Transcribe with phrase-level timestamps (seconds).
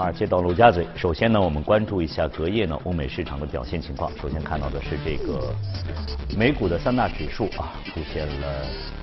[0.00, 4.10] 啊，接到陆家嘴，首先呢，我们关注一下隔夜呢欧美市场的表现情况。
[4.16, 5.54] 首先看到的是这个
[6.34, 8.46] 美股的三大指数啊出现了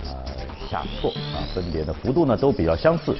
[0.06, 0.26] 呃
[0.68, 3.16] 下挫啊，分别的幅度呢都比较相似。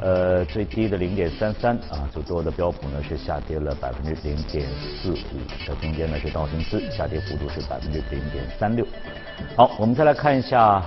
[0.00, 4.66] 呃，最低的零点三三啊，最多的标普呢是下跌了百分之零点
[5.00, 8.84] 四五，在中间呢是道琼斯下跌幅度是百分之零点三六。
[9.56, 10.84] 好，我们再来看一下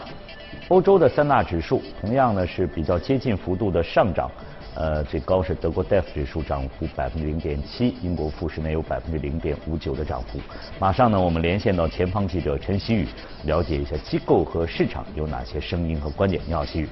[0.68, 4.30] 欧洲的三大指数，同样呢是比较接近幅度的上涨。
[4.76, 10.40] 呃，最高是德国 DAX 指数涨幅百分之零点七，英国富时呢有百分之零点五九的涨幅。
[10.80, 13.08] 马上呢，我们连线到前方记者陈曦宇，
[13.46, 16.42] 了解一下机构和市场有哪些声音和观点。
[16.48, 16.90] 你好，曦宇。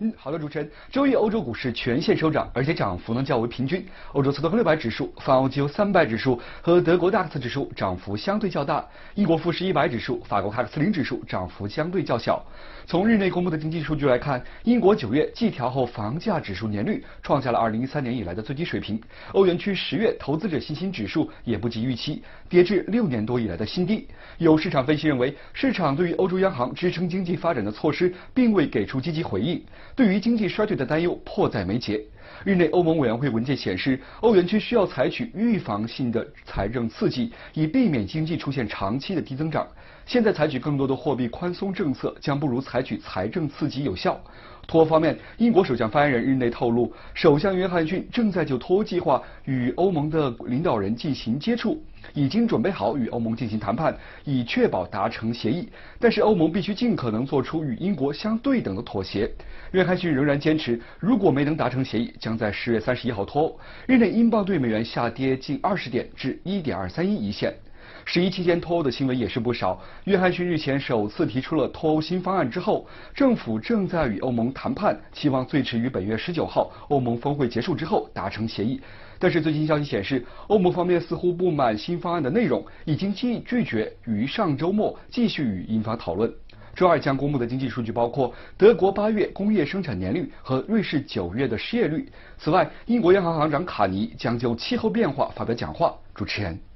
[0.00, 0.70] 嗯，好的，主持人。
[0.92, 3.84] 周一欧洲股市全线收涨，而且涨幅呢较为平均。
[4.12, 8.86] 欧洲斯托克六百指数、泛欧 Q 三百指数和德国 DAX 指数涨幅相对较大。
[9.16, 12.40] 英国富时一百指数、法国帕克斯林指数涨幅相对较小。
[12.86, 19.00] 从日内公布的经济数据来看，英国九月季调后房价指数年率创下了二零一三年以来的最低水平。
[19.32, 24.06] 欧元区十月投资者信心指数也不及预期，跌至六年多以来的新低。
[24.38, 29.62] 有市场分析认为，市场对于欧洲央行支撑经济发展的措施并未给出积极回应，
[29.96, 32.00] 对于经济衰退的担忧迫在眉睫。
[32.44, 39.66] 日内欧盟委员会文件显示，欧元区需要采取预防性的财政刺激，以避免经济出现长期的低增长。
[40.06, 44.20] 现在采取更多的货币宽松政策，将不如采取财政刺激有效。
[44.68, 53.96] 脱欧方面，英国首相发言人日内透露，首相约翰逊正在就脱欧计划与欧盟的领导人进行接触，已经准备好与欧盟进行谈判，
[54.26, 55.66] 以确保达成协议。
[55.98, 59.30] 但是欧盟必须尽可能做出与英国相对等的妥协。
[59.72, 63.58] 约翰逊仍然坚持，如果没能达成协议，将在十月三十一号脱欧。
[63.86, 67.54] 日内英镑对美元下跌近二十点至一点二三一一线。
[68.04, 69.80] 十一期间脱欧的新闻也是不少。
[70.04, 78.80] 约翰逊日前首次提出了脱欧新方案之后，政府正在与欧盟谈判，期望最迟于本月十九号欧盟峰会结束之后达成协议。
[79.18, 86.32] 但是最新消息显示，欧盟方面似乎不满新方案的内容，已经拒拒绝于上周末继续与英方讨论。
[86.74, 92.08] 周二将公布的经济数据包括德国八月工业生产年率和瑞士九月的失业率。
[92.38, 95.92] 此外，英国央行行长卡尼将就气候变化发表讲话。
[96.14, 96.67] 主持人。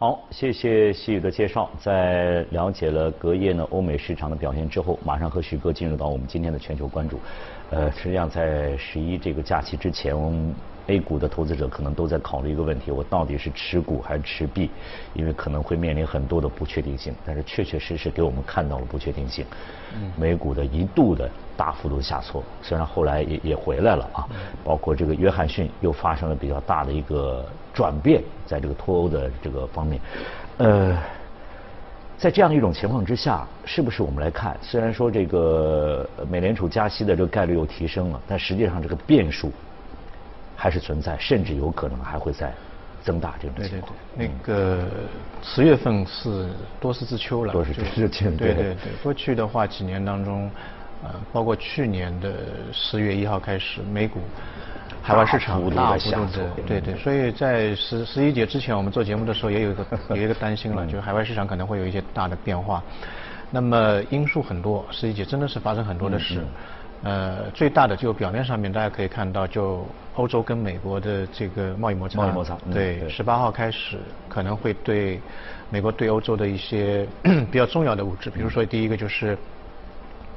[0.00, 1.68] 好，谢谢细雨的介绍。
[1.78, 7.20] 在了解了隔夜呢欧美市场的表现之后，马上和徐哥进入到我们今天的全球关注。
[7.68, 10.16] 呃，实际上在十一这个假期之前
[10.86, 14.70] ，A 股的投资者可能都在考虑一个问题：我到底是持股还是持币？
[15.14, 17.14] 因为可能会面临很多的不确定性。
[17.24, 19.44] 但是确确实实给我们看到了不确定性。
[20.16, 24.26] 美股的一度的大幅度下挫，虽然后来也也回来了啊。
[24.64, 27.44] 包括这个约翰逊又发生了比较大的一个。
[27.72, 30.00] 转变在这个脱欧的这个方面，
[30.58, 30.98] 呃，
[32.18, 39.52] 在这样一种情况之下，是不是我们来看，虽然说这个美联储加息的这个概率又提升了，但实际上这个变数
[40.60, 42.52] 还是存在，甚至有可能还会再
[43.02, 43.94] 增大这种情况。
[44.18, 44.84] 对对对，那个
[45.42, 48.30] 十月份是多事之秋了，多事之秋。
[48.36, 50.50] 对对对，过去的话几年当中，
[51.02, 52.34] 呃，包括去年的
[52.74, 54.20] 十月一号开始，美股。
[55.02, 62.82] 海外市场大幅度的，对对，所以在十十一节之前，我们做节目的时候也有一个 有一个担心了，就是海外市场可能会有一些大的变化。
[63.50, 66.44] 那么因素很多，十一节真的是发生很多的事。
[67.02, 72.18] 呃，最大的就表面上面大家可以看到，就欧洲跟美国的这个贸易摩擦。
[72.18, 72.56] 贸易摩擦。
[72.72, 75.20] 对，十八号开始可能会对
[75.70, 77.06] 美国对欧洲的一些
[77.50, 79.36] 比较重要的物质，比如说第一个就是。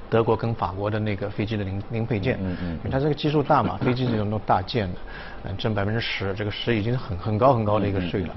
[0.09, 4.99] 德国跟法国的那个飞机的零零配件，嗯嗯，因为它这个基数大嘛， 飞机这种都大件的，
[5.45, 8.35] 嗯，挣百分之十，这个十已经很很高很高的一个税了。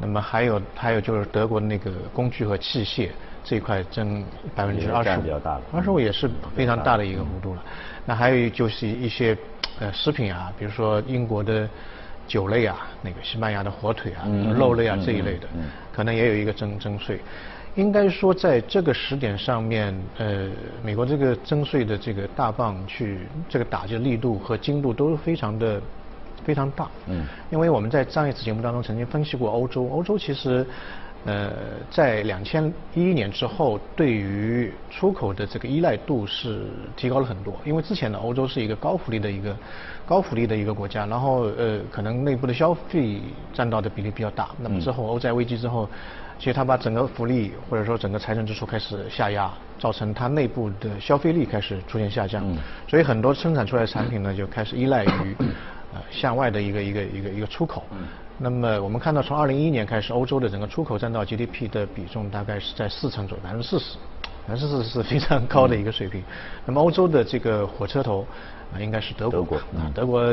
[0.00, 3.10] 那么还有还有就是德国的那个工具和器械
[3.44, 4.24] 这一块增
[4.54, 5.22] 百分之二十五，
[5.72, 7.62] 二十五也是非常大的一个幅度了。
[8.06, 9.36] 那还有就是一些
[9.78, 11.68] 呃食品啊，比如说英国的
[12.26, 14.26] 酒类啊，那个西班牙的火腿啊，
[14.58, 15.46] 肉类啊这一类的，
[15.92, 17.20] 可能也有一个增征税。
[17.76, 20.48] 应该说，在这个时点上面，呃，
[20.82, 25.80] 美国这个征税的这个大棒去这个打击力度和精度都是非常的
[26.44, 26.88] 非常大。
[27.06, 27.26] 嗯。
[27.50, 30.66] 因为我们在上一次节目当中曾经分析过欧洲，欧洲其实，
[31.24, 31.50] 呃，
[31.90, 36.66] 在两千一一年之后，对于出口的这个依赖度是
[36.96, 37.54] 提高了很多。
[37.64, 39.56] 因为之前呢，欧洲是一个高福利的一个
[40.06, 43.20] 高福利的一个国家，然后呃，可能内部的消费
[43.52, 44.48] 占到的比例比较大。
[44.58, 45.88] 那么之后欧债危机之后。
[46.38, 52.42] 其实他把整个福利或者说整个财政支出开始下压，造成它内部的消费力开始出现下降，
[52.88, 55.36] 所以很多生产出来的产品呢就开始依赖于
[55.94, 57.84] 呃向外的一个一个一个一个出口。
[58.38, 63.96] 那么我们看到从二零一一年开始，欧洲的整个出口占到 GDP 的比重大概是在四成左右，百分之四十。
[64.48, 66.24] 百分之四十是非常高的一个水平。
[66.64, 68.26] 那么欧洲的这个火车头
[68.74, 69.40] 啊，应该是德国。
[69.40, 70.32] 德国啊，德国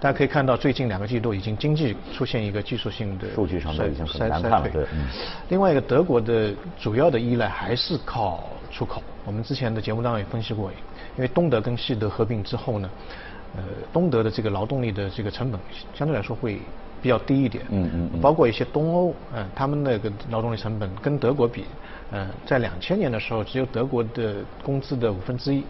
[0.00, 4.68] 大家可以看到，最近两个季度已经经济出现一个技术性的数据上的已经很难看了。
[4.68, 4.86] 对，
[5.48, 9.02] 另外一个，德国的主要的依赖还是靠出口。
[9.26, 10.70] 我们之前的节目当中也分析过，
[11.16, 12.88] 因为东德跟西德合并之后呢，
[13.58, 15.60] 呃，东德的这个劳动力的这个成本
[15.94, 16.58] 相对来说会。
[17.00, 21.64] 比较低一点，嗯嗯，包括一些东欧，嗯，他们那个劳动力成本跟德国比，
[22.10, 24.34] 嗯，在两千年的时候只有德国的
[24.64, 25.62] 工资的五分之一，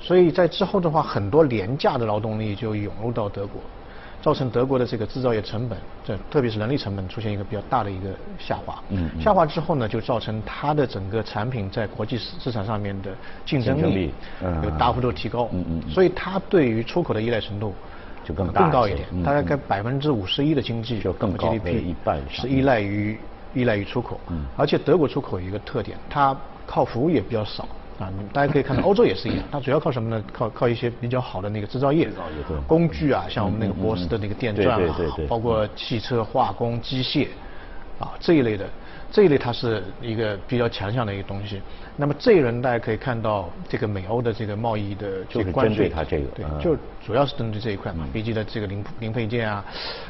[0.00, 3.62] 所以在之后的话，很多廉价的劳动力就涌入到德国。
[4.22, 8.82] 造成德国的这个制造业成本，这特别是人力成本出现一个比较大的一个下滑。
[8.90, 9.10] 嗯。
[9.20, 13.10] 下滑之后呢，就造成它的整个产品在国际市市场上面的
[13.44, 14.12] 竞争力
[14.62, 15.48] 有大幅度提高。
[15.52, 15.90] 嗯嗯。
[15.90, 17.74] 所以它对于出口的依赖程度。
[18.22, 23.18] 就更更高一点，大概该百分之五十一的经济就更高一半是依赖于
[23.54, 26.36] 依赖于出口，嗯而且德国出口有一个特点，它
[26.66, 27.66] 靠服务业比较少
[28.00, 28.12] 啊。
[28.32, 30.24] 大家可以看到欧洲也是一样，它主要靠什么呢？
[30.32, 32.08] 靠靠一些比较好的那个制造业，
[32.66, 34.96] 工具啊，像我们那个波斯的那个电钻啊，
[35.28, 37.28] 包括汽车、化工、机械
[37.98, 38.66] 啊这一类的。
[39.12, 41.60] 这一类它是一个比较强项的一个东西。
[41.96, 49.64] 那么这一轮大家可以看到，这个美欧的这个贸易的这个关税，它这个对，就主要是针对这一块嘛，飞机的这个零零配件啊、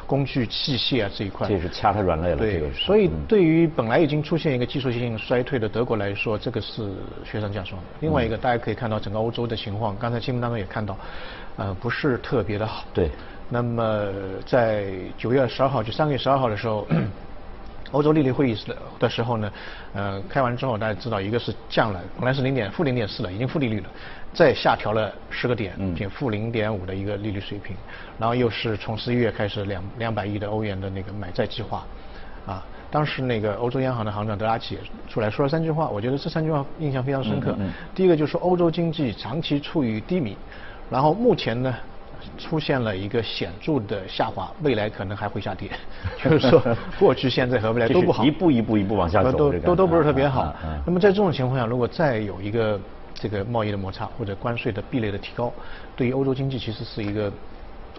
[0.06, 1.49] 工具器械啊这一块。
[1.49, 2.37] 这是掐它软肋了。
[2.37, 6.93] 对，所以对于本来已经出现一个技术性衰退的德国来说，这个是
[7.25, 7.81] 雪上加霜。
[8.00, 10.96] 另外一个大家可以看到整个欧洲的情况，刚才新闻当中也看到，
[11.56, 12.85] 呃，不是特别的好。
[12.93, 13.11] 对。
[13.49, 14.06] 那么
[14.46, 16.87] 在九月十二号，就三月十二号的时候。
[17.92, 19.52] 欧洲利率会议的的时候呢，
[19.94, 23.88] 呃，开完之后大家知道，一个是降了，本来是零点负零点四的，已经负利率了，
[24.32, 27.76] 再下调了十个点，减负零点五的一个利率水平，
[28.19, 31.84] 然后又是从十一月开始两两百亿的欧元的那个买债计划，
[32.46, 34.78] 啊，当时那个欧洲央行的行长德拉奇
[35.08, 37.56] 出来说了三句话，我觉得这三句话印象非常深刻。
[37.94, 40.36] 第一个就是说欧洲经济长期处于低迷，
[40.88, 41.75] 然后目前呢。
[42.38, 45.69] 出现了一个显著的下滑，未来可能还会下跌，
[46.22, 46.62] 就是说
[46.99, 50.55] 过去、现在和未来都不好，一步一步一步往下走，都都都不是特别好。
[50.87, 52.78] 那么在这种情况下，如果再有一个
[53.14, 55.52] 这个贸易的摩擦或者关税的壁垒的提高，
[55.96, 57.31] 对于欧洲经济其实是一个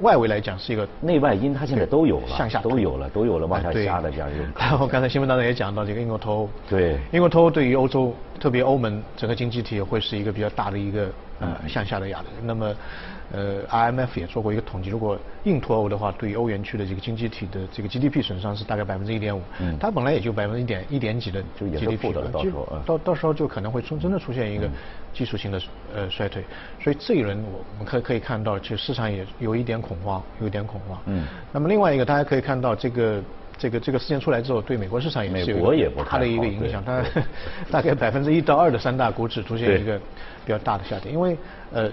[0.02, 4.46] 外围来讲是一个内外因，它现在都有了，向下都有了，都有了往下下的这样一种。
[4.58, 11.08] 然后刚才新闻当中也讲到这个英国脱欧，对，英国脱欧对于欧洲，特别欧盟整个经济体会是一个比较大的一个
[11.42, 12.28] 呃向下的压力。
[12.44, 12.74] 那么。
[13.34, 19.42] 呃，IMF 也做过一个统计，如果硬脱欧的话，对于欧元区的这个经济体的这个 GDP 损伤是大概百分之一点五。
[19.62, 19.78] 嗯。
[19.80, 24.70] 它本来也就百分之一点一点几的 GDP 了，到时候到到时候就可能会出真的出现一个
[25.14, 25.62] 技术性的
[25.96, 26.44] 呃衰退。
[26.84, 31.00] 所以这一轮我我们可可以看到，其实市场也有一点恐慌，有一点恐慌。
[31.06, 31.26] 嗯。
[31.54, 33.24] 那么另外一个，大家可以看到这个
[33.62, 36.84] 这个这个事件出来之后，对美国市场也是有大的一个影响。
[36.84, 37.04] 它
[37.70, 40.00] 大概百分之一到二的三大股指出现一个
[40.44, 41.38] 比较大的下跌，因为
[41.72, 41.88] 呃。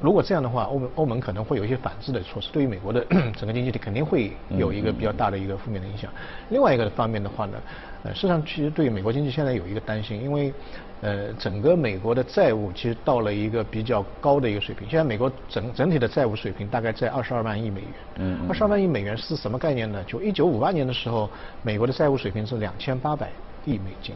[0.00, 3.04] 如果这样的话，欧盟欧盟可能会有一些反制的措施，对于美国的
[3.34, 6.10] 整个经济体肯定会有一个比较大的一个负面的影响。
[6.50, 7.58] 另外一个方面的话呢，
[8.04, 10.52] 呃，事实上其实对美国经济现在有一个担心，因为
[11.00, 14.86] 呃，整个美国的债务其实到了一个比较高的一个水平。
[14.88, 17.90] 现在美国整整体的债务水平大概在二十二万亿美元。
[18.16, 18.38] 嗯。
[18.48, 20.04] 二十二万亿美元是什么概念呢？
[20.04, 21.30] 就一九五八年的时候，
[21.62, 23.30] 美国的债务水平是两千八百
[23.64, 24.14] 亿美金，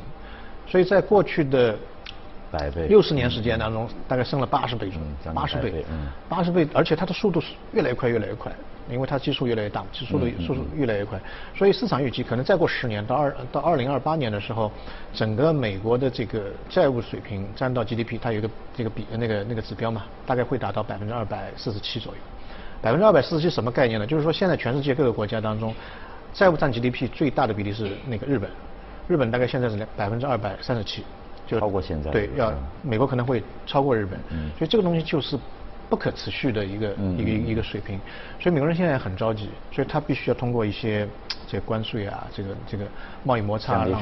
[0.67, 1.75] 所以在过去的。
[2.51, 5.85] 百倍，六十年时间当中，大概升了八十倍左右，八十倍，
[6.29, 8.53] 八十倍，而且它的速度是越来越快，越来越快，
[8.91, 11.21] 因为它基数越来越大，基数的速度越来越快，
[11.55, 14.71] 所以市场预计可能再过十年到二到二零二八年的时候，
[15.15, 22.19] 整个美国的这个债务水平占到 GDP，它有一个这个比那个那个指标嘛，大概会达到百分之二百四十七左右。
[22.83, 24.07] 百分之二百四十七什么概念呢？
[24.07, 25.75] 就是说现在全世界各个国家当中，
[26.33, 28.51] 债务占 GDP 最大的比例是那个日本，
[29.07, 31.05] 日本大概现在是两百分之二百三十七。
[31.51, 32.53] 就超过现在对，要
[32.83, 34.21] 美国可能会超过日本，
[34.57, 35.37] 所以这个东西就是
[35.89, 37.99] 不可持续的一个一个一个水平，
[38.39, 41.09] 所以美国人现在很着急，所以他必须要通过一些
[41.49, 42.85] 这个关税啊，这个这个
[43.25, 44.01] 贸易摩擦，让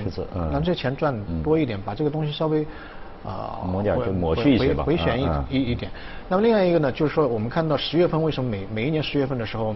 [0.53, 2.67] 让这些钱赚多一点，把这个东西稍微
[3.25, 5.91] 啊抹点就抹去一些吧，回旋一一一点。
[6.29, 9.75] 那么另外一个呢，就是说我们看到十月份为什么每每一年十月份的时候。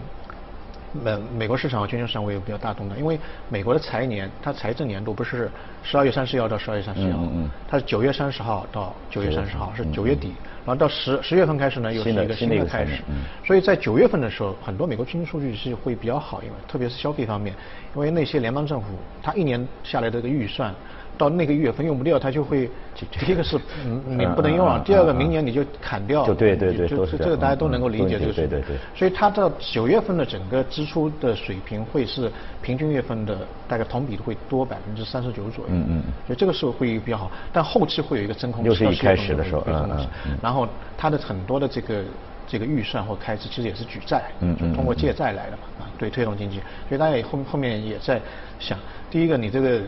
[0.93, 3.19] 美美国市场和全球市场会有比较大动荡，因为
[3.49, 5.49] 美国的财年，它财政年度不是
[5.83, 10.33] 十二月三十号到十二月三十号嗯，它是九月三十号到九月三十号，是九月底，
[10.65, 13.01] 然后到十十月份开始呢，又是一个新的开始。
[13.45, 17.55] 所以在九月份的时候，很多美国经济数据是会比较好，因为特别是消费方面，
[17.95, 18.87] 因为那些联邦政府
[19.21, 20.73] 它一年下来的这个预算，
[21.17, 23.59] 到那个月份用不掉，它就会第一个是
[24.07, 26.25] 你不能用了，第二个明年你就砍掉。
[26.25, 28.33] 就对对对，就这个大家都能够理解这个。
[28.33, 28.77] 对对对。
[28.95, 35.69] 所以它到九月份的整个支出的水平会是平均月份的大概同比会多百分之三十九左右。
[35.69, 36.03] 嗯嗯。
[36.25, 38.69] 所以这个时候会比较好，但后期会有一个真空期。
[38.69, 40.37] 又是一开始的时候，嗯嗯。
[40.41, 40.67] 然后
[40.97, 42.03] 它的很多的这个
[42.47, 46.57] 这个预算或开支其实也是举债，嗯嗯，通过借债来的嘛啊，对推动经济。
[46.89, 48.19] 所以大家也后后面也在
[48.59, 48.79] 想，
[49.11, 49.81] 第一个你这个。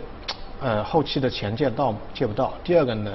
[0.66, 2.52] 呃，后期的钱借到借不到。
[2.64, 3.12] 第二个呢，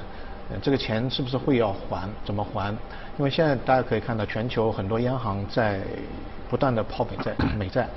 [0.63, 2.09] 这个钱是不是会要还？
[2.25, 2.73] 怎么还？
[3.19, 5.81] 因为现在大家可以看到，全球很多央行在
[6.49, 7.89] 不断的抛美债，美债。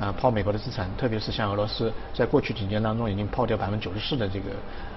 [0.00, 4.50] 啊，抛美国的资产，特别是像俄罗斯，在过去几年当中已经抛掉百分之九十四的这个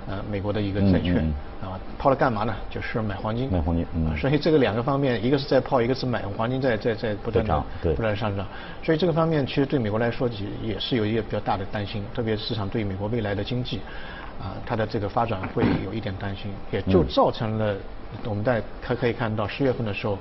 [0.07, 1.17] 呃美国的一个债券，
[1.59, 2.53] 啊，抛了干嘛呢？
[2.69, 3.49] 就是买黄金。
[3.51, 3.83] 买黄金。
[3.95, 4.15] 嗯。
[4.15, 8.45] 所以这个两个方面，一个是在抛，一个是买黄金在在在不断的不断上涨。
[8.83, 13.79] 所以这个方面其实对美国来说也也是有一个比较大的担心，特别市场对美国未来的经济
[14.39, 17.75] 啊它的这个发展会有一点担心，也就造成了
[18.25, 20.15] 我们在可可以看到十月份的时候。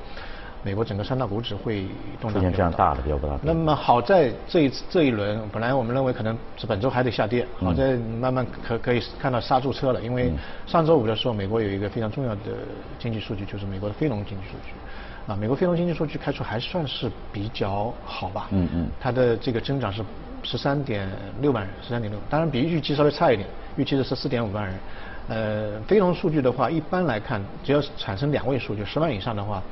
[0.63, 1.87] 美国整个三大股指会
[2.21, 3.39] 出现这样大的比较大。
[3.43, 10.03] 那么好在这一次这一轮，本来我们认为可能是本周还得下跌，好在慢慢可可以看到刹住车了。
[10.03, 10.31] 因为
[10.67, 12.41] 上周五的时候，美国有一个非常重要的
[12.99, 15.33] 经济数据，就是美国的非农经济数据。
[15.33, 18.49] 啊，美国非农经济数据开出还算是比较好吧？
[18.51, 18.89] 嗯嗯。
[19.01, 20.05] 它的这个增长是
[20.43, 21.09] 十三点
[21.41, 24.75] 六万人，十三点六，当然比预期稍微差一点，预期是十四点五万人。
[25.29, 29.63] 呃，非农数据的话，一般来看，只要产生两位数，就十万以上的话。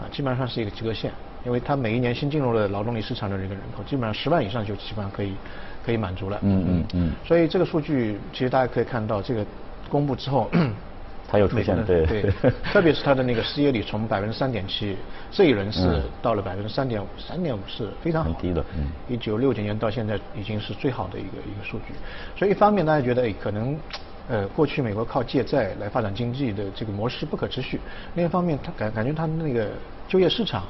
[0.00, 1.12] 啊，基本上是一个及格线，
[1.46, 5.32] 因为它每一年新进入了劳动力市场的这个人口，基本上十万以上就基本上可以
[5.84, 6.38] 可以满足了。
[6.42, 7.12] 嗯嗯嗯。
[7.24, 9.46] 所以这个数据其实大家可以看到，这个
[9.88, 10.50] 公布之后，
[11.28, 12.32] 它又出现了对对，
[12.72, 14.96] 特别是它的那个失业率从百分之三点七，
[15.30, 18.30] 这一轮是到了百分之三点五，三点五是非常好。
[18.30, 18.64] 很低的。
[18.76, 18.90] 嗯。
[19.08, 21.94] 一九六九年到现在已经是最好的一个一个数据，
[22.36, 23.78] 所以一方面大家觉得哎可能。
[24.28, 27.78] 呃，过去美国靠借债来发展经济的这个模式不可持续。
[28.14, 29.68] 另一方面，他感感觉他那个
[30.08, 30.62] 就业市场。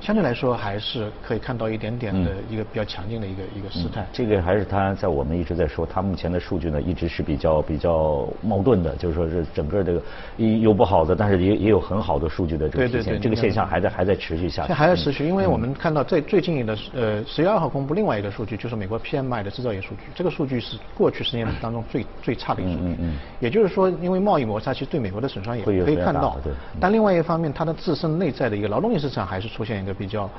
[0.00, 4.06] 相对来说，还是可以看到一点点的一个比较强劲的一个一个事态。
[4.12, 10.02] 这个还是他在我们一直在说，他目前的数据呢，一直是比较比较矛盾的，就是说是整个这个
[10.36, 13.20] 有不好的，但是也也有很好的数据的这个体现。
[13.20, 14.72] 这个现象还在还在持续下去。
[14.72, 20.02] 还在持续，因为我们看到在最近的呃十月二号公布另外一个数据，就是美国 PMI 的制造业数据。
[20.14, 22.84] 这个数据是过去十年 当中最最差的一个数据。
[22.84, 23.14] 嗯嗯。
[23.40, 26.38] 也就是说，因为贸易摩擦，其实对美国的损伤也可以看到。
[26.44, 26.52] 对。
[26.80, 29.98] 但另外一方面，它的自身内在的一个劳动力市场还是出现一个。
[29.98, 30.30] 比较，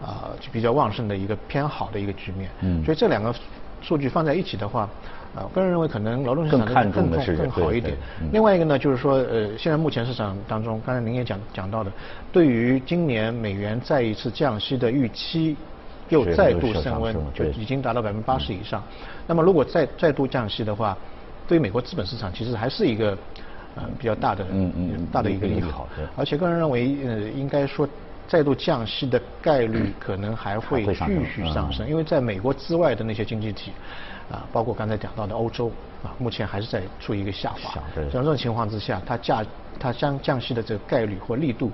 [0.00, 2.48] 啊，就比较旺盛的一个偏好的一个局面。
[2.60, 2.84] 嗯。
[2.84, 3.34] 所以这两个
[3.82, 4.88] 数据放在一起的话，
[5.34, 7.96] 啊，个人认为可能劳动市场更更更好一点。
[8.32, 11.90] 另外一个呢，就是说，呃，现在目前市场当中，刚才您也讲讲到的，
[12.32, 15.56] 对于今年美元再一次降息的预期
[16.08, 18.82] 又再度升温，就已经达到百分之八十以上。
[19.26, 20.96] 那么如果再再度降息的话，
[21.46, 23.10] 对于美国资本市场其实还是一个
[23.76, 25.86] 呃比较大的嗯嗯大的一个利好。
[26.16, 27.86] 而且个人认为，呃，应该说。
[28.30, 30.94] 再度降息的概率可能还会继
[31.34, 33.72] 续上升，因为在美国之外的那些经济体，
[34.30, 35.72] 啊，包括刚才讲到的欧洲，
[36.04, 37.74] 啊，目前还是在处于一个下滑。
[37.94, 39.44] 像这种情况之下，它降
[39.80, 41.72] 它降降息的这个概率或力度。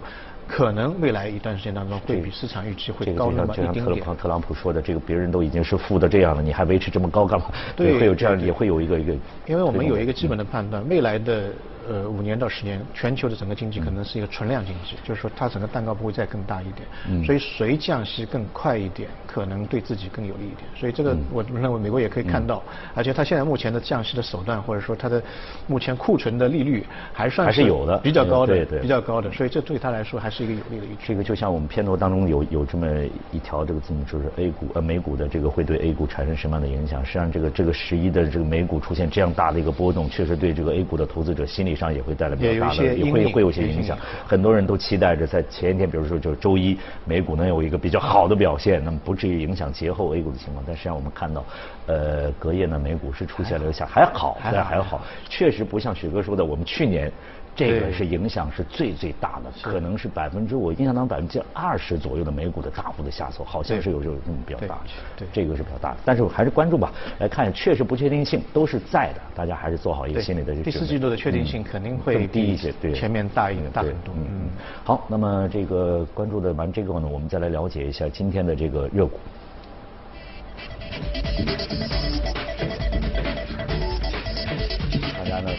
[0.48, 3.84] 可能未来一段时间当中会比市场预期会高那么一丁点。
[3.84, 7.46] 就像特特朗普说的，这个别人都已经是负的这样了，你还维持这么高干嘛？
[7.74, 9.12] 对， 会有这样也会有一个一个。
[9.46, 11.50] 因为我们有一个基本的判断，未来的
[11.88, 16.86] 呃五年到十年，全球的整个经济可能是一个存量经济，就是说它整个蛋糕不会再更大一点。
[17.08, 17.24] 嗯。
[17.24, 20.68] 所以谁降息更快一点，可能对自己更有利一点。
[20.76, 22.62] 所以这个我认为美国也可以看到，
[22.94, 25.22] 而且它现在目前的降息的手段，或者说它的
[25.66, 29.30] 目前库存的利率还算是有的，比较高的，对对，比较高的。
[29.32, 32.86] 所以这对他来说还是一个有利的一这个就像我们片头当中有有这么
[33.30, 37.04] 一条这个字母，就是 A 股呃美股的这个会对 A 股产生什么样的影响？
[37.04, 43.96] 实际上这个这个十一的这个美股出现这样大的一个波动，确实对这个 A 股的投资者心理上也会带来比较大的也会会有些影响。
[44.26, 50.64] 很多人都期待着在前一天，比如说就是周一美股能有一个比较好的表现，那么不至于影响节后 A 股的情况。
[50.66, 51.44] 但实际上我们看到，
[51.86, 57.12] 呃隔夜呢美股是出现了一下还好，但还好，确实不像许哥说的，我们去年。
[57.56, 64.78] 这个是影响是最最大的，可能是百分之我印象当中百分之二十左右的美股的大幅的下挫，好像是有这种比较大，
[65.16, 65.96] 对，这个是比较大的。
[66.04, 74.14] 但是我还是关注吧，来看确实不确定性都是在的，大家还是做好一个心理的第四季度的确定性肯定会低一些，对，前面大一点，大很多。
[74.14, 74.50] 嗯，
[74.84, 79.18] 好，那么这个关注的完这个呢，我们再来了解一下今天的这个热股。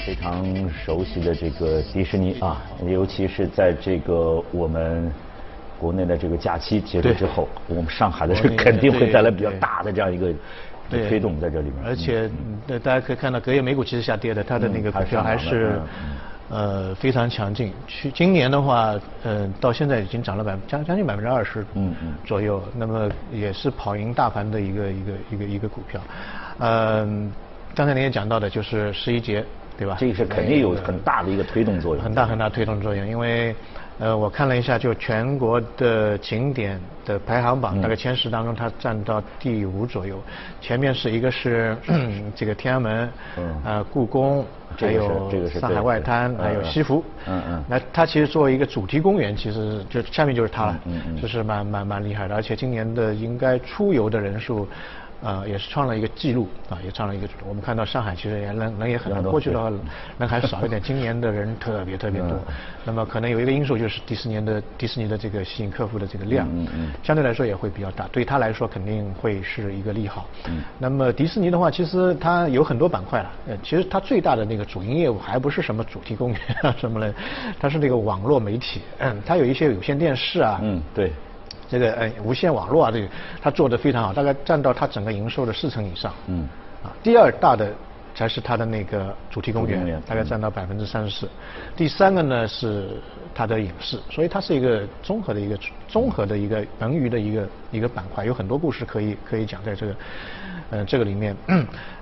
[0.07, 5.11] 非常熟悉的这个迪士尼啊，尤其是在这个我们
[5.77, 10.33] 国内的这个假期结束之后，我们上海的是肯定会带来比较大的这样一个
[10.89, 11.83] 推动在这里面。
[11.85, 12.29] 而且，
[12.65, 15.77] 大大家可以看到，隔夜美股其实下跌的，它的那个股票还是
[16.47, 17.73] 呃非常强劲。
[17.85, 25.99] 去今年的话，呃，到现在已经涨了百将将近百分之二十嗯嗯左右，那么也是跑赢大盘的一个一个一个一个股票。
[26.59, 27.29] 嗯，
[27.75, 29.43] 刚才您也讲到的，就是十一节。
[29.77, 29.95] 对吧？
[29.99, 32.03] 这个是肯定有很大的一个推动作用。
[32.03, 33.55] 很大很大推动作用，因为，
[33.99, 40.19] 呃，我看了一下，就全国的景点的排行榜，大概前十当中，它占到第五左右。
[40.59, 41.77] 前面是一个是
[42.35, 43.09] 这个天安门，
[43.63, 47.03] 呃，故宫，还有上海外滩，还有西湖。
[47.27, 47.63] 嗯嗯。
[47.69, 50.79] 那它其实作为一个主题公园，其实就下面就是它了，
[51.21, 52.33] 就是蛮蛮蛮厉害的。
[52.35, 54.67] 而且今年的应该出游的人数。
[55.21, 57.27] 呃，也是创了一个记录啊，也创了一个。
[57.43, 59.71] 我们看到上海其实也人人也很多，过去的话
[60.17, 62.39] 人还少一点，今年的人特别特别多。
[62.83, 66.47] 那么可能有一个因素就是迪士尼的迪士尼的这个吸引客户的这个量，
[67.03, 70.29] 相对来说也会比较大，对他来说肯定会是一个利好。
[70.77, 77.13] 那么迪士尼的话，其实它有很多板块了，呃，其实它最大的那个主营业务还不是什么主题公园啊什么的，
[77.59, 81.11] 它是那个网络媒体，嗯，它有一些有线电视啊，嗯，对。
[81.69, 83.07] 这个呃无线网络啊，这个
[83.41, 86.13] 它做的非常好，大概占到它整个营收的四成以上。
[86.27, 86.47] 嗯。
[86.83, 87.73] 啊，第二大的
[88.13, 91.27] 才是它的那个主题公园，大概占到百分之三十四。
[91.75, 92.89] 第三个呢是
[93.33, 95.57] 它的影视，所以它是一个综合的一个
[95.87, 99.95] 综合的一个文娱的一个一个板块，有很多故事可以可以讲在这个。
[100.69, 101.35] 嗯，这个里面，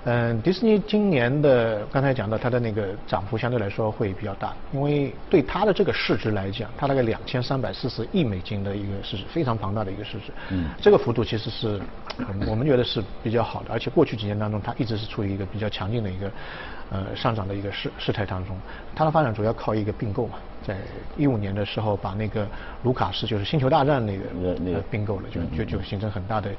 [0.04, 10.32] 嗯，迪士尼今年的刚才讲到它的那个涨幅相对来说会比较大，因为对它的这个市值来讲，它大概两千三百四十亿美金的一个市值，非常庞大的一个市值。
[10.50, 11.80] 嗯，这个幅度其实是
[12.48, 16.30] 我们觉得是比较好的，而且过去几年当中，它一直是处于一个比较强劲的一个
[16.90, 18.56] 呃上涨的一个事事态当中。
[18.96, 20.38] 它的发展主要靠一个并购嘛。
[20.66, 20.76] 在
[21.16, 22.46] 一五年的时候，把那个
[22.82, 24.24] 卢卡斯就是星球大战那个
[24.58, 26.50] 那个并购了，就就就形成很大的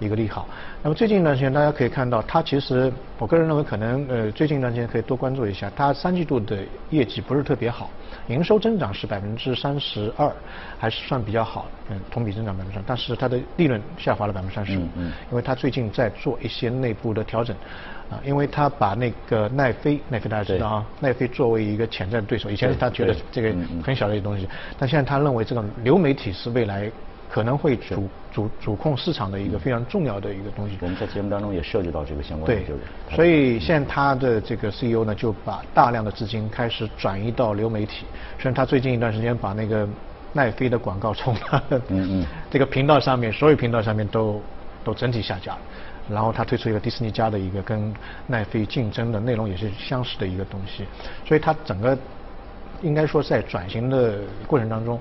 [0.00, 0.48] 一个利好。
[0.82, 6.58] 那么最近一段时间，大家可以看到，它其实我个人认为可能呃最近一段时间可以多关注一下，它三季度的
[6.90, 7.88] 业绩不是特别好，
[8.26, 10.30] 营收增长是百分之三十二，
[10.78, 14.82] 还是算比较好，嗯，同比增长百分之三，但是它的利润下滑了百分之三十五，
[15.30, 17.56] 因为它最近在做一些内部的调整。
[18.12, 24.46] 啊，因为他把那个奈飞，奈飞大家知道啊，奈飞作为一个潜在的对手，以前他觉得这个很小的一个东西，
[24.78, 26.90] 但现在他认为这个流媒体是未来
[27.30, 30.76] 可能会主主主控市场的一个非常重要的一个东西。
[30.80, 32.62] 我们在节目当中也涉及到这个相关的。
[32.66, 38.04] 对，所以现在他的这个 CEO 呢，就把大量的资金开始转移到流媒体，
[38.38, 39.88] 虽然他最近一段时间把那个
[40.34, 41.80] 奈飞的广告从他的
[42.50, 44.40] 这个频道上面，所有频道上面都
[44.84, 45.58] 都整体下架了。
[46.10, 47.94] 然后他推出一个迪士尼家的一个跟
[48.26, 50.84] 奈飞竞争的内容也是相似的一个东西，
[51.24, 51.96] 所以它整个
[52.82, 54.98] 应该说在转型的过程当中，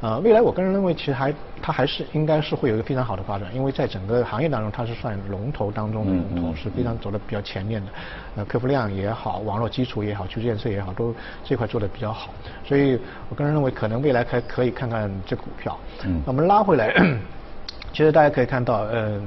[0.00, 7.90] 呃，未来我个人认为其实还它还是应该是会有一个非常好的发展，因为在整个行业当中它是算龙头当中的龙头，是非常走的比较前面的，
[8.36, 11.12] 呃，客户量也好，网络基础也好，基础建设也好，都
[11.42, 12.32] 这块做的比较好，
[12.64, 12.96] 所以
[13.28, 15.76] 我个人认为可能未来还可以看看这股票。
[16.04, 16.94] 嗯，那我们拉回来，
[17.92, 19.20] 其实大家可以看到，嗯。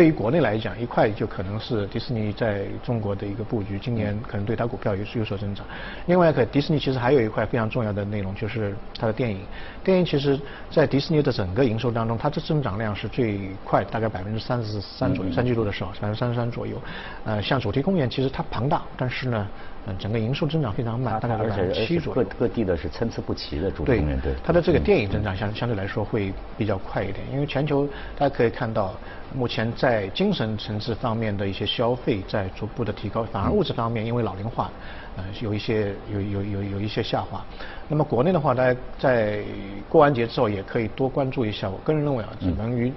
[0.00, 5.66] 对于国内来讲，一块就可能是迪士尼在中国的一个布局，今年可能对它股票有有所增长。
[6.06, 9.40] 另外，一个迪士尼其实还有一块非常重要的内容，就是它的电影。
[9.84, 16.80] 电影其实，在迪士尼的整个营收当中，它的增长量是最快，大概百分之三十三左右，三季度的时候百分之三十三左右。
[17.26, 19.46] 呃，像主题公园其实它庞大，但是呢。
[19.86, 22.22] 嗯，整个营收增长非常慢，大概百分之七左右。
[22.22, 24.34] 各各地的是参差不齐的主题公园，对。
[24.44, 28.94] 它的这个电影增长相相对来说会比较快一点，因为全球大家可以看到，
[29.34, 34.70] 目前在精神层次方面的一些消费在逐步的提高，反而物质方面因为老龄化，
[35.16, 37.44] 呃，有一些有有有有一些下滑。
[37.88, 39.42] 那么国内的话，大家在
[39.88, 41.70] 过完节之后也可以多关注一下。
[41.70, 42.92] 我个人认为啊，只能于。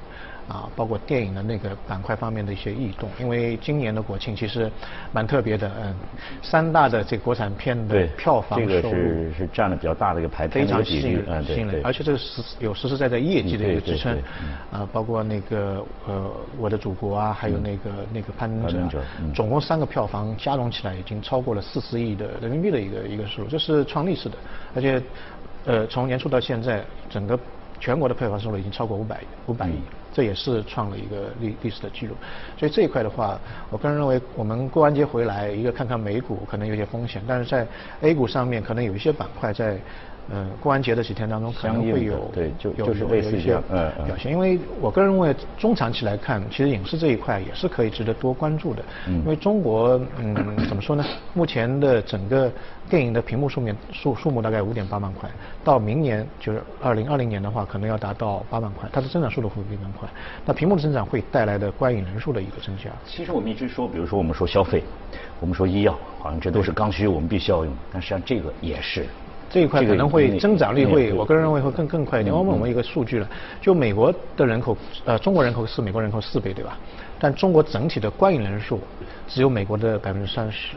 [0.47, 4.69] 啊，包括电影的那个板块方面的一些异动，因为今年的国庆其实
[5.11, 5.95] 蛮特别的，嗯，
[6.41, 11.01] 三大的这国产片的票房收入，这个是是占了比较大的一个排非常吸引，
[11.45, 14.17] 吸引人，而且这个实有实实在在业绩的一个支撑，
[14.69, 19.01] 啊，包括那个呃我的祖国啊，还有那个那个攀登者，
[19.33, 24.37] 总共三个票房加总起来已经超过了四十亿的人民币的一个一个收入，这是创历史的，
[24.75, 25.01] 而且
[25.65, 27.39] 呃从年初到现在，整个
[27.79, 29.79] 全国的票房收入已经超过五百五百亿。
[30.13, 32.15] 这也是创了一个历历史的记录，
[32.57, 33.39] 所以这一块的话，
[33.71, 37.67] 我个人认为，我们过完节回来，一个看看美股可能有些风险，但是在
[38.01, 39.77] A 股上面可能有一些板块在
[40.31, 43.57] 呃，过完节的几天当中可能会有对，就有就是类似一些
[44.05, 44.31] 表现。
[44.31, 48.83] 因为我个人认为，中长期来看，其实影视这一块也是可以值得多关注的。
[49.07, 49.15] 嗯。
[49.19, 50.35] 因为中国，嗯，
[50.67, 51.03] 怎么说呢？
[51.33, 52.49] 目前的整个
[52.89, 55.29] 电影的屏幕数面数数目大概五点八万块，
[55.63, 60.07] 到明年就是二零二零年的话，可能要达到八万块，它的增长速度会非常快。
[60.45, 62.89] 那屏幕的增长会带来的观影人数的一个增加。
[63.05, 64.83] 其实我们一直说，比如说我们说消费，
[65.41, 67.73] 我们说医药，好像这都是刚需，我们必须要用。
[67.91, 69.05] 但实际上这个也是。
[69.53, 72.35] 这一块可能会增长率会，我个人认为会更更快一点。
[72.35, 73.29] 我问我们一个数据了，
[73.61, 76.75] 就美国的人口，呃，中国人口是美国人口四倍，对吧？
[77.19, 78.79] 但中国整体的观影人数
[79.27, 80.75] 只有美国的百分之三十，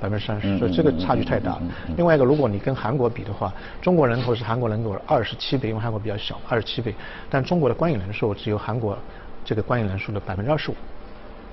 [0.00, 1.60] 百分之三十，所以这个差距太大。
[1.98, 6.94] 另外一个，如果你跟韩国比的话，中国人口是韩国人口二十七倍，因为韩国比较小，二十七倍，
[7.28, 8.96] 但中国的观影人数只有韩国
[9.44, 10.74] 这个观影人数的百分之二十五。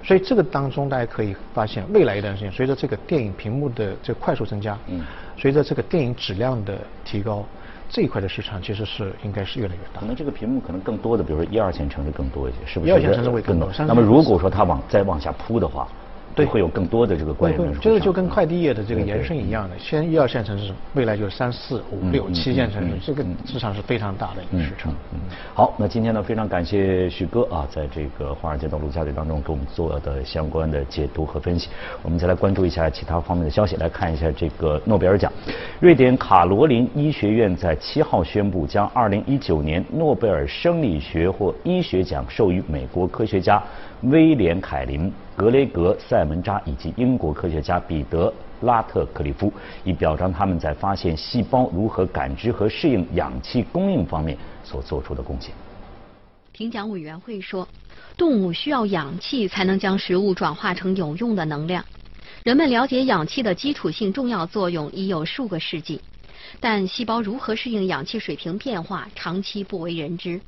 [0.03, 5.01] 所以这个当中，大家可以发现，未来一段时间，随着这个电影屏幕的这个快速增加，嗯，
[5.37, 7.45] 随着这个电影质量的提高，
[7.89, 9.99] 这一块的市场其实是应该是越来越大。
[9.99, 12.91] 可能这个屏幕可能更多的，比如说一二线城市更多一些，是不是？
[12.91, 13.69] 一二线城市会更多。
[13.79, 15.87] 那么如果说它往再往下铺的话。
[16.35, 17.79] 对，会有更多的这个观影人数。
[17.81, 24.93] 这个就跟快递业的这个延伸一样的，先一二线城市，未来就是三四五六七线城市，这个市场是非常大的一个市场。
[25.13, 25.19] 嗯，
[25.53, 31.69] 好，那今天呢，非常感谢徐哥啊，在这个华尔街道陆家嘴当中给我们做的相关的解读和分析。
[32.01, 35.31] 我们再来关注一下其他方面的消息，来看一下这个诺贝尔奖。
[35.79, 43.61] 瑞典卡罗林医学院在七号宣布，将二零一九年诺贝尔生理学或医学奖授予美国科学家
[44.03, 45.11] 威廉凯林。
[45.35, 48.31] 格雷格·塞门扎以及英国科学家彼得·
[48.65, 49.51] 拉特克利夫，
[49.83, 55.51] 以表彰他们在发现细胞如何感知和适应氧气供应方面所做出的贡献。
[56.51, 57.67] 评奖委员会说，
[58.15, 61.83] 动物需要氧气才能将食物转化成有用的能量。
[62.43, 65.99] 人们了解氧气的基础性重要作用已有数个世纪，
[66.59, 70.39] 但细胞如何适应氧气水平变化，长期不为人知。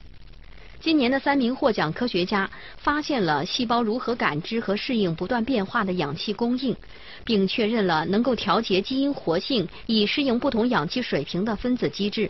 [0.83, 6.75] 今年的三名获奖科学家发现了细胞如何感知和适应不断变化的氧气供应，
[7.23, 12.29] 并确认了能够调节基因活性以适应不同氧气水平的分子机制。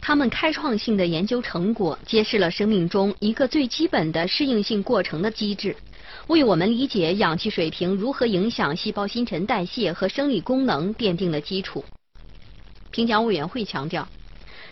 [0.00, 5.76] 他们开创性的研究成果揭示了生命中一个最基本的适应性过程的机制，
[6.26, 11.84] 为我们理解氧气水平如何影响细胞新陈代谢和生理功能奠定了基础。
[12.90, 14.08] 评奖委员会强调。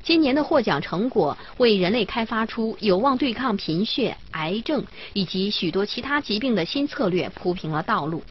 [0.03, 8.23] 今年的获奖成果为人类开发出有望对抗贫血、癌症以及许多其他疾病的新策略铺平了道路。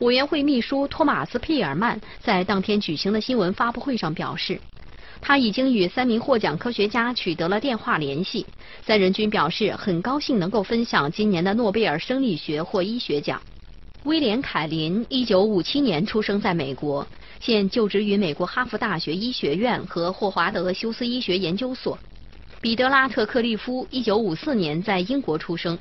[0.00, 4.60] 委员会秘书托马斯·佩尔曼在当天举行的新闻发布会上表示，
[5.20, 8.44] 他已经与三名获奖科学家取得了电话联系，
[8.84, 13.40] 三人均表示很高兴能够分享今年的诺贝尔生理学或医学奖。
[14.04, 17.06] 威廉·凯林1957年出生在美国。
[17.44, 21.98] 现就职于美国哈佛大学医学院和霍华德休斯医学研究所。
[22.60, 25.76] 彼得拉特克利夫1954年在英国出生，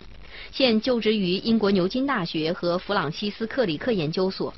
[0.52, 4.52] 现就职于英国牛津大学和弗朗西斯克里克研究所。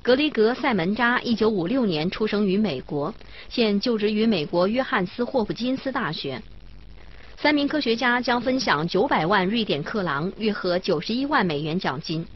[0.00, 3.14] 格雷格塞门扎1956年出生于美国，
[3.50, 6.40] 现就职于美国约翰斯霍普金斯大学。
[7.36, 12.26] 三名科学家将分享900万瑞典克朗（约合91万美元）奖金。